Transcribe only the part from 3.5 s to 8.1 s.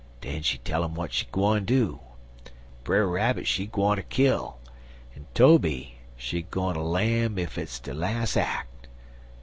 gwineter kill, en Tobe she gwineter lam ef its de